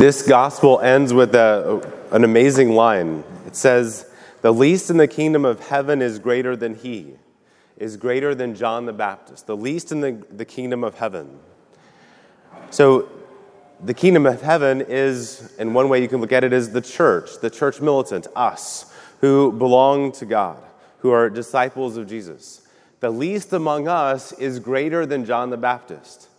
[0.00, 3.22] This gospel ends with a, an amazing line.
[3.46, 7.16] It says, The least in the kingdom of heaven is greater than he,
[7.76, 9.46] is greater than John the Baptist.
[9.46, 11.38] The least in the, the kingdom of heaven.
[12.70, 13.10] So,
[13.84, 16.80] the kingdom of heaven is, and one way you can look at it, is the
[16.80, 18.90] church, the church militant, us,
[19.20, 20.62] who belong to God,
[21.00, 22.66] who are disciples of Jesus.
[23.00, 26.30] The least among us is greater than John the Baptist.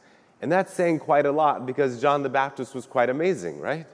[0.42, 3.86] And that's saying quite a lot because John the Baptist was quite amazing, right?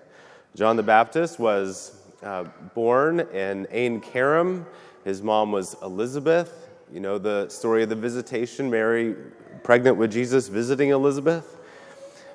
[0.55, 4.65] John the Baptist was uh, born in Ain Karim.
[5.03, 6.69] His mom was Elizabeth.
[6.91, 9.15] You know the story of the visitation, Mary
[9.63, 11.57] pregnant with Jesus visiting Elizabeth.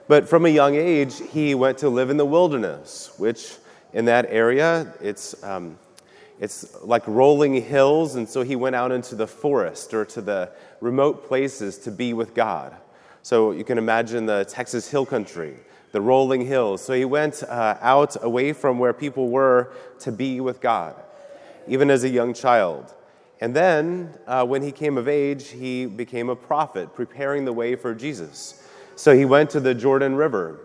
[0.09, 3.57] But from a young age, he went to live in the wilderness, which
[3.95, 5.79] in that area, it's, um,
[6.41, 8.17] it's like rolling hills.
[8.17, 10.51] And so he went out into the forest or to the
[10.81, 12.77] remote places to be with God.
[13.23, 15.55] So you can imagine the Texas hill country,
[15.93, 16.83] the rolling hills.
[16.83, 20.97] So he went uh, out away from where people were to be with God,
[21.69, 22.93] even as a young child.
[23.41, 27.75] And then, uh, when he came of age, he became a prophet, preparing the way
[27.75, 28.69] for Jesus.
[28.95, 30.61] So he went to the Jordan River.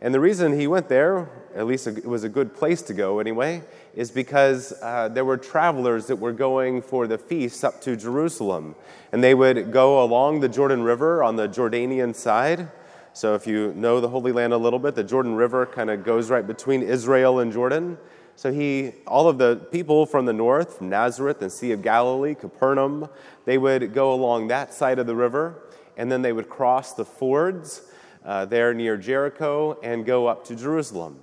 [0.00, 3.18] And the reason he went there, at least it was a good place to go
[3.18, 3.62] anyway,
[3.94, 8.74] is because uh, there were travelers that were going for the feast up to Jerusalem.
[9.12, 12.68] And they would go along the Jordan River on the Jordanian side.
[13.12, 16.04] So if you know the Holy Land a little bit, the Jordan River kind of
[16.04, 17.98] goes right between Israel and Jordan.
[18.36, 22.34] So he, all of the people from the north, from Nazareth and Sea of Galilee,
[22.34, 23.08] Capernaum,
[23.44, 25.62] they would go along that side of the river,
[25.96, 27.82] and then they would cross the fords
[28.24, 31.18] uh, there near Jericho and go up to Jerusalem.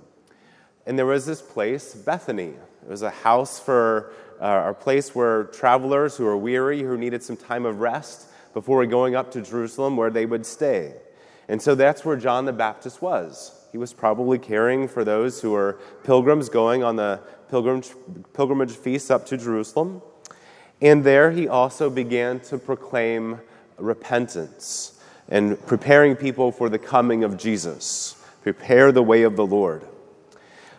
[0.88, 2.54] And there was this place, Bethany.
[2.82, 7.22] It was a house for uh, a place where travelers who were weary, who needed
[7.22, 10.94] some time of rest before going up to Jerusalem, where they would stay.
[11.46, 13.68] And so that's where John the Baptist was.
[13.70, 17.90] He was probably caring for those who were pilgrims going on the pilgrimage,
[18.32, 20.00] pilgrimage feast up to Jerusalem.
[20.80, 23.42] And there he also began to proclaim
[23.76, 28.16] repentance and preparing people for the coming of Jesus.
[28.40, 29.82] Prepare the way of the Lord.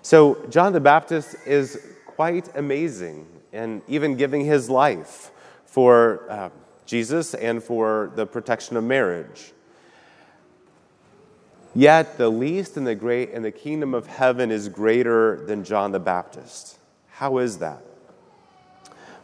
[0.02, 5.32] So, John the Baptist is quite amazing and even giving his life
[5.66, 6.50] for uh,
[6.86, 9.52] Jesus and for the protection of marriage.
[11.76, 15.92] Yet the least in the great in the kingdom of heaven is greater than John
[15.92, 16.78] the Baptist.
[17.10, 17.84] How is that?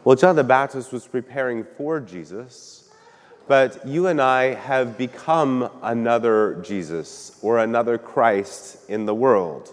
[0.04, 2.86] Well, John the Baptist was preparing for Jesus
[3.46, 9.72] but you and I have become another Jesus or another Christ in the world.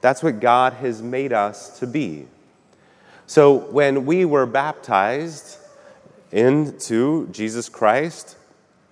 [0.00, 2.26] That's what God has made us to be.
[3.26, 5.58] So when we were baptized
[6.32, 8.36] into Jesus Christ,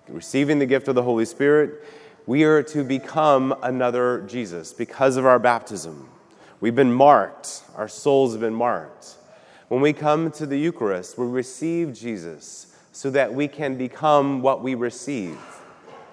[0.07, 1.83] receiving the gift of the Holy Spirit,
[2.25, 6.09] we are to become another Jesus because of our baptism.
[6.61, 9.15] We've been marked, our souls have been marked.
[9.67, 14.61] When we come to the Eucharist, we receive Jesus so that we can become what
[14.61, 15.37] we receive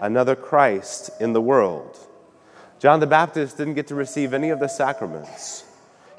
[0.01, 2.06] another Christ in the world.
[2.79, 5.65] John the Baptist didn't get to receive any of the sacraments.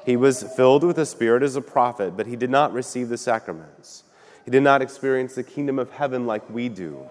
[0.04, 3.18] He was filled with the Spirit as a prophet, but he did not receive the
[3.18, 4.04] sacraments.
[4.44, 7.06] He did not experience the kingdom of heaven like we do.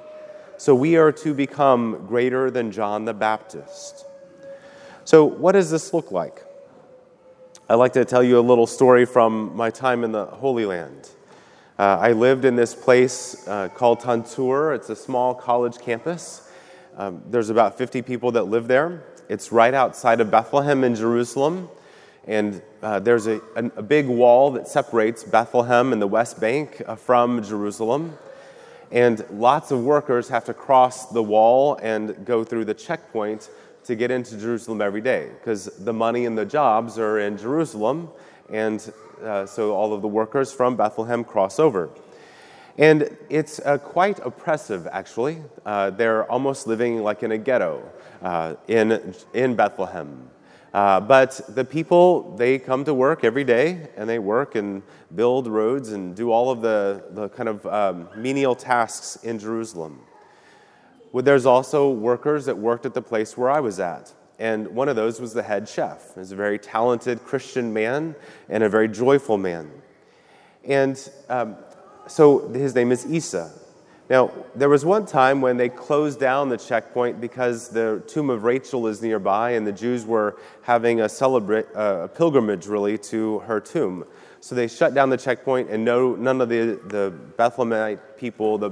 [0.58, 4.06] So we are to become greater than John the Baptist.
[5.06, 6.44] So, what does this look like?
[7.70, 11.10] I'd like to tell you a little story from my time in the Holy Land.
[11.78, 14.76] Uh, I lived in this place uh, called Tantur.
[14.76, 16.52] It's a small college campus.
[16.98, 19.04] Um, there's about 50 people that live there.
[19.30, 21.70] It's right outside of Bethlehem in Jerusalem.
[22.26, 26.82] And uh, there's a, a, a, big wall that separates Bethlehem and the West Bank
[26.86, 28.18] uh, from Jerusalem.
[28.92, 33.50] And lots of workers have to cross the wall and go through the checkpoint
[33.86, 38.10] to get into Jerusalem every day because the money and the jobs are in Jerusalem.
[38.50, 41.90] And uh, so all of the workers from Bethlehem cross over.
[42.78, 45.42] And it's uh, quite oppressive, actually.
[45.66, 47.82] Uh, they're almost living like in a ghetto
[48.22, 50.30] uh, in, in Bethlehem.
[50.74, 54.84] Uh, but the people, they come to work every day and they work and
[55.16, 60.00] build roads and do all of the, the kind of um, menial tasks in Jerusalem.
[61.12, 64.14] Well, there's also workers that worked at the place where I was at.
[64.38, 66.14] And one of those was the head chef.
[66.14, 68.14] He's a very talented Christian man
[68.50, 69.72] and a very joyful man.
[70.64, 71.56] And um,
[72.08, 73.52] so his name is Isa.
[74.10, 78.44] Now, there was one time when they closed down the checkpoint because the tomb of
[78.44, 83.60] Rachel is nearby, and the Jews were having a, uh, a pilgrimage, really, to her
[83.60, 84.06] tomb.
[84.40, 88.72] So they shut down the checkpoint, and no, none of the, the Bethlehemite people, the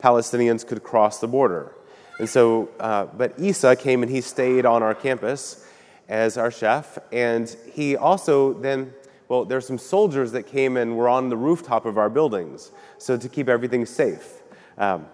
[0.00, 1.72] Palestinians, could cross the border.
[2.18, 5.66] And so, uh, but Isa came and he stayed on our campus.
[6.08, 6.98] as our chef.
[7.12, 8.94] And he also then,
[9.28, 13.16] well, there's some soldiers that came and were on the rooftop of our buildings, so
[13.16, 14.42] to keep everything safe.
[14.78, 15.06] Um,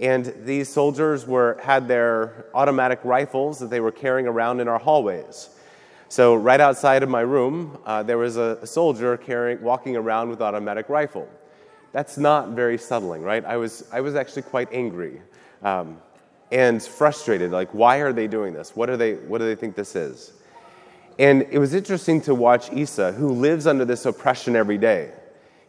[0.00, 4.78] and these soldiers were, had their automatic rifles that they were carrying around in our
[4.78, 5.50] hallways.
[6.08, 10.30] So, right outside of my room, uh, there was a, a soldier carrying, walking around
[10.30, 11.28] with automatic rifle.
[11.92, 13.44] That's not very settling, right?
[13.44, 15.20] I was, I was actually quite angry
[15.62, 16.00] um,
[16.50, 17.50] and frustrated.
[17.50, 18.74] Like, why are they doing this?
[18.74, 20.32] What, are they, what do they think this is?
[21.18, 25.10] And it was interesting to watch Isa, who lives under this oppression every day.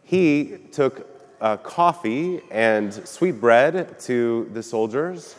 [0.03, 1.07] He took
[1.41, 5.35] uh, coffee and sweet bread to the soldiers,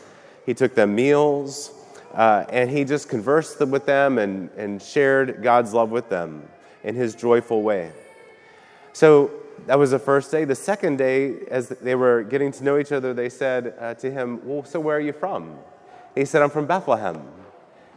[0.46, 1.72] he took them meals,
[2.14, 6.48] uh, and he just conversed with them and, and shared God's love with them
[6.82, 7.92] in his joyful way.
[8.92, 9.30] So
[9.66, 10.44] that was the first day.
[10.44, 14.10] The second day, as they were getting to know each other, they said uh, to
[14.10, 15.56] him, Well, so where are you from?
[16.16, 17.22] He said, I'm from Bethlehem.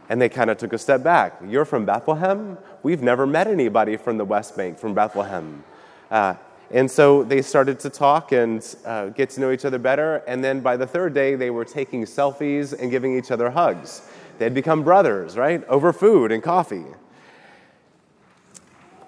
[0.08, 1.40] And they kind of took a step back.
[1.46, 2.58] You're from Bethlehem?
[2.82, 5.64] We've never met anybody from the West Bank, from Bethlehem.
[6.10, 6.34] Uh,
[6.70, 10.16] and so they started to talk and uh, get to know each other better.
[10.26, 14.02] And then by the third day, they were taking selfies and giving each other hugs.
[14.38, 15.64] They had become brothers, right?
[15.68, 16.84] Over food and coffee.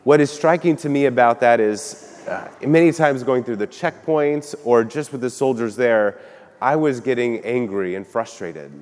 [0.04, 4.54] What is striking to me about that is uh, many times going through the checkpoints
[4.64, 6.20] or just with the soldiers there,
[6.60, 8.72] I was getting angry and frustrated.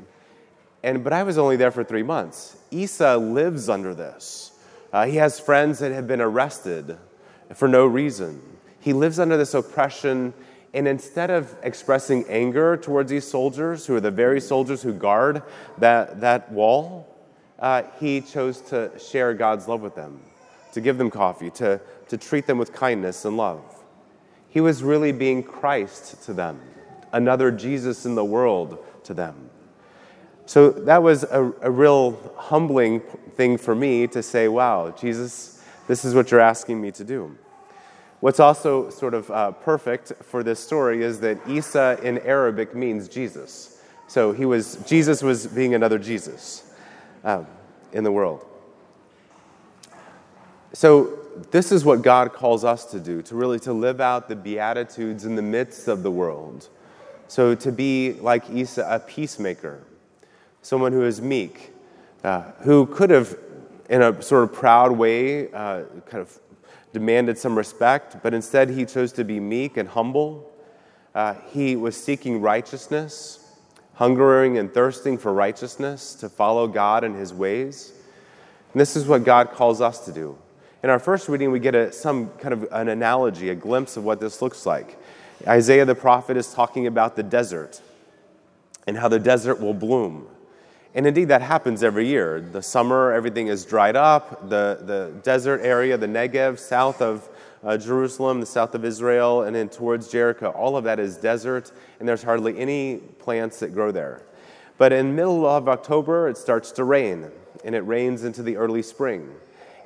[0.84, 2.58] And, but I was only there for three months.
[2.70, 4.52] Isa lives under this.
[4.92, 6.98] Uh, he has friends that have been arrested
[7.54, 8.42] for no reason.
[8.80, 10.34] He lives under this oppression,
[10.74, 15.42] and instead of expressing anger towards these soldiers, who are the very soldiers who guard
[15.78, 17.08] that, that wall,
[17.60, 20.20] uh, he chose to share God's love with them,
[20.74, 23.62] to give them coffee, to, to treat them with kindness and love.
[24.50, 26.60] He was really being Christ to them,
[27.10, 29.48] another Jesus in the world to them.
[30.46, 33.00] So that was a, a real humbling
[33.36, 37.36] thing for me to say, wow, Jesus, this is what you're asking me to do.
[38.20, 43.08] What's also sort of uh, perfect for this story is that Isa in Arabic means
[43.08, 43.82] Jesus.
[44.06, 46.72] So he was, Jesus was being another Jesus
[47.22, 47.46] um,
[47.92, 48.44] in the world.
[50.72, 51.18] So
[51.50, 55.24] this is what God calls us to do, to really to live out the beatitudes
[55.24, 56.68] in the midst of the world.
[57.28, 59.80] So to be like Isa, a peacemaker,
[60.64, 61.74] someone who is meek,
[62.24, 63.36] uh, who could have,
[63.90, 66.40] in a sort of proud way, uh, kind of
[66.94, 70.50] demanded some respect, but instead he chose to be meek and humble.
[71.14, 73.46] Uh, he was seeking righteousness,
[73.96, 77.92] hungering and thirsting for righteousness, to follow God and his ways.
[78.72, 80.38] And this is what God calls us to do.
[80.82, 84.04] In our first reading, we get a, some kind of an analogy, a glimpse of
[84.04, 84.98] what this looks like.
[85.46, 87.82] Isaiah the prophet is talking about the desert
[88.86, 90.28] and how the desert will bloom.
[90.94, 92.40] And indeed, that happens every year.
[92.40, 94.48] The summer, everything is dried up.
[94.48, 97.28] The, the desert area, the Negev, south of
[97.64, 101.72] uh, Jerusalem, the south of Israel, and then towards Jericho, all of that is desert,
[101.98, 104.22] and there's hardly any plants that grow there.
[104.78, 107.30] But in middle of October, it starts to rain,
[107.64, 109.30] and it rains into the early spring.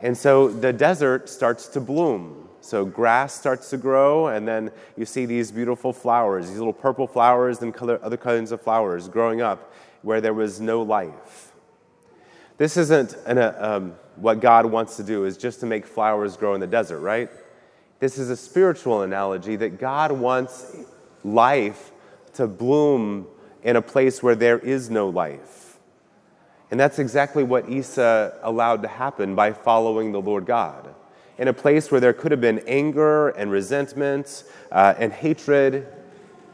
[0.02, 2.48] And so the desert starts to bloom.
[2.60, 7.06] So grass starts to grow, and then you see these beautiful flowers, these little purple
[7.06, 9.72] flowers and color, other kinds of flowers growing up
[10.02, 11.52] where there was no life.
[12.56, 16.36] This isn't an, uh, um, what God wants to do, is just to make flowers
[16.36, 17.30] grow in the desert, right?
[18.00, 20.76] This is a spiritual analogy that God wants
[21.24, 21.92] life
[22.34, 23.26] to bloom
[23.62, 25.78] in a place where there is no life.
[26.70, 30.94] And that's exactly what Isa allowed to happen by following the Lord God.
[31.38, 35.86] In a place where there could have been anger and resentment uh, and hatred,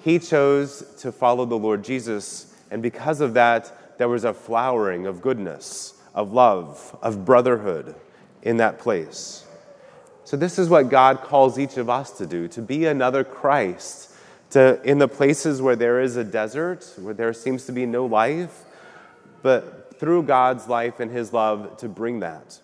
[0.00, 5.06] he chose to follow the Lord Jesus and because of that, there was a flowering
[5.06, 7.94] of goodness, of love, of brotherhood
[8.42, 9.46] in that place.
[10.24, 14.10] So, this is what God calls each of us to do to be another Christ,
[14.50, 18.06] to, in the places where there is a desert, where there seems to be no
[18.06, 18.64] life,
[19.40, 22.58] but through God's life and His love to bring that.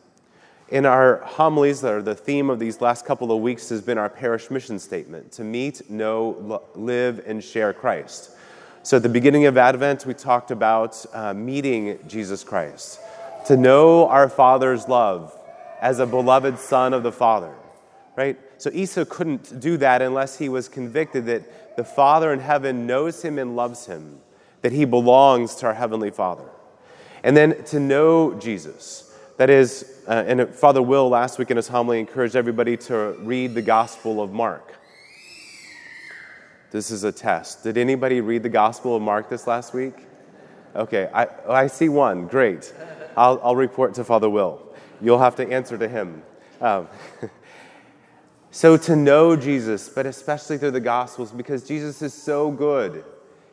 [0.71, 3.97] In our homilies, that are the theme of these last couple of weeks, has been
[3.97, 8.33] our parish mission statement to meet, know, live, and share Christ.
[8.83, 12.99] So, at the beginning of Advent, we talked about uh, meeting Jesus Christ,
[13.45, 15.39] to know our Father's love
[15.83, 17.53] as a beloved Son of the Father,
[18.17, 18.39] right?
[18.57, 23.21] So, Isa couldn't do that unless he was convicted that the Father in heaven knows
[23.21, 24.21] him and loves him,
[24.63, 26.49] that he belongs to our Heavenly Father.
[27.23, 29.15] And then to know Jesus.
[29.37, 33.55] That is, uh, and Father Will last week in his homily encouraged everybody to read
[33.55, 34.80] the Gospel of Mark.
[36.71, 37.65] This is a test.
[37.65, 39.95] Did anybody read the Gospel of Mark this last week?
[40.77, 42.29] Okay, I, I see one.
[42.29, 42.73] Great.
[43.17, 44.63] I'll, I'll report to Father Will.
[45.01, 46.23] You'll have to answer to him.
[46.61, 46.87] Um,
[48.53, 53.05] so, to know Jesus, but especially through the Gospels, because Jesus is so good.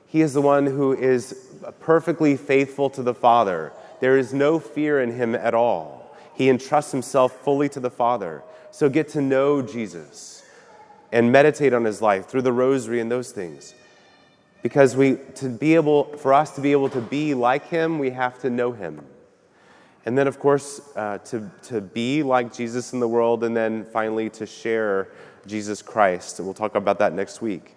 [0.05, 3.73] He is the one who is perfectly faithful to the Father.
[3.99, 6.15] There is no fear in him at all.
[6.35, 8.43] He entrusts himself fully to the Father.
[8.69, 10.43] So, get to know Jesus
[11.11, 13.73] and meditate on his life through the rosary and those things.
[14.61, 18.09] Because we, to be able, for us to be able to be like him, we
[18.09, 19.05] have to know him.
[20.05, 23.85] And then, of course, uh, to, to be like Jesus in the world, and then
[23.85, 25.09] finally to share
[25.45, 26.39] Jesus Christ.
[26.39, 27.75] And we'll talk about that next week.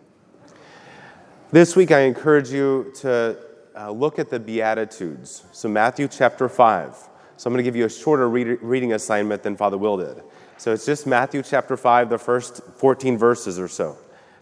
[1.51, 3.37] This week, I encourage you to
[3.77, 5.45] uh, look at the Beatitudes.
[5.53, 7.09] So, Matthew chapter 5.
[7.37, 10.23] So, I'm going to give you a shorter read- reading assignment than Father Will did.
[10.61, 13.97] So, it's just Matthew chapter 5, the first 14 verses or so.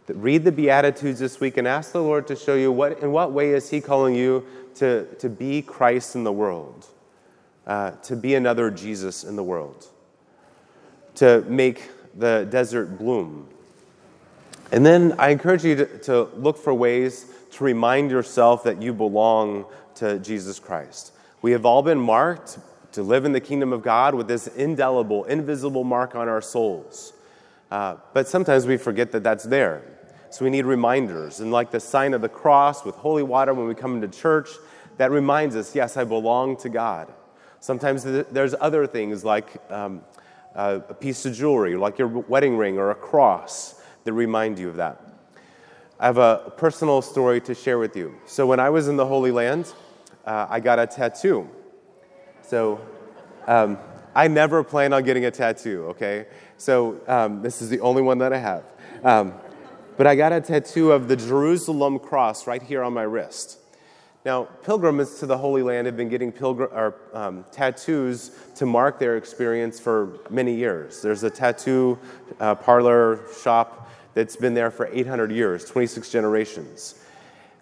[0.08, 3.30] Read the Beatitudes this week and ask the Lord to show you what, in what
[3.30, 4.44] way is He calling you
[4.74, 6.88] to, to be Christ in the world,
[7.68, 9.86] uh, to be another Jesus in the world,
[11.14, 13.46] to make the desert bloom.
[14.72, 18.92] And then I encourage you to, to look for ways to remind yourself that you
[18.92, 21.12] belong to Jesus Christ.
[21.42, 22.58] We have all been marked
[22.92, 27.12] to live in the kingdom of God with this indelible, invisible mark on our souls.
[27.70, 29.82] Uh, but sometimes we forget that that's there.
[30.30, 31.40] So we need reminders.
[31.40, 34.48] And like the sign of the cross with holy water when we come into church,
[34.96, 37.12] that reminds us yes, I belong to God.
[37.60, 40.02] Sometimes there's other things like um,
[40.54, 44.76] a piece of jewelry, like your wedding ring or a cross, that remind you of
[44.76, 45.02] that.
[46.00, 48.14] I have a personal story to share with you.
[48.26, 49.72] So when I was in the Holy Land,
[50.24, 51.48] uh, I got a tattoo.
[52.48, 52.80] So
[53.46, 53.76] um,
[54.14, 56.24] I never plan on getting a tattoo, okay?
[56.56, 58.64] So um, this is the only one that I have.
[59.04, 59.34] Um,
[59.98, 63.58] but I got a tattoo of the Jerusalem cross right here on my wrist.
[64.24, 68.98] Now, pilgrims to the Holy Land have been getting pilgrim, or, um, tattoos to mark
[68.98, 71.02] their experience for many years.
[71.02, 71.98] There's a tattoo
[72.40, 76.94] uh, parlor shop that's been there for 800 years, 26 generations.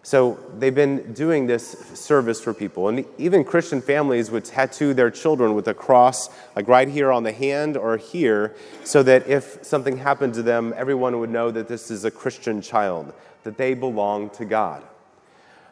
[0.06, 2.88] So they've been doing this service for people.
[2.88, 7.24] And even Christian families would tattoo their children with a cross, like right here on
[7.24, 11.66] the hand or here, so that if something happened to them, everyone would know that
[11.66, 14.84] this is a Christian child, that they belong to God.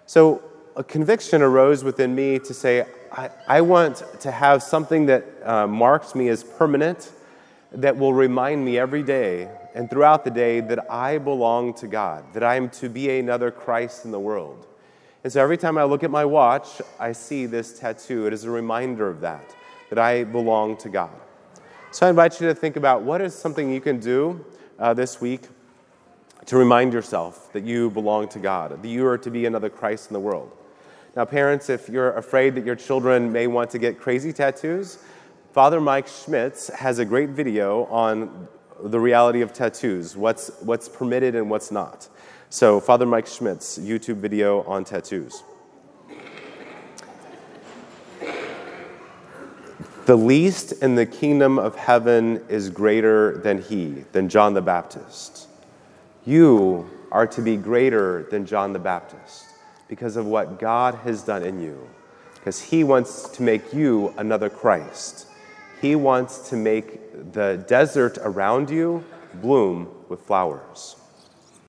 [0.07, 0.43] So
[0.75, 5.69] a conviction arose within me to say, I, I want to have something that uh,
[5.69, 7.13] marks me as permanent,
[7.71, 12.33] that will remind me every day and throughout the day that I belong to God,
[12.33, 14.67] that I am to be another Christ in the world.
[15.25, 18.27] And so every time I look at my watch, I see this tattoo.
[18.27, 19.55] It is a reminder of that,
[19.91, 21.11] that I belong to God.
[21.91, 24.45] So I invite you to think about what is something you can do
[24.79, 25.49] uh, this week
[26.47, 30.11] to remind yourself that you belong to God, that you are to be another Christ
[30.11, 30.53] in the world.
[31.17, 34.99] Now, parents, if you're afraid that your children may want to get crazy tattoos,
[35.53, 38.49] Father Mike Schmitz has a great video on
[38.91, 42.09] the reality of tattoos, what's, what's permitted and what's not.
[42.51, 45.43] So, Father Mike Schmitz, YouTube video on tattoos.
[50.07, 55.49] The least in the kingdom of heaven is greater than he, than John the Baptist.
[56.27, 59.47] You are to be greater than John the Baptist
[59.89, 61.89] because of what God has done in you,
[62.35, 65.27] because he wants to make you another Christ.
[65.85, 70.97] He wants to make the desert around you bloom with flowers.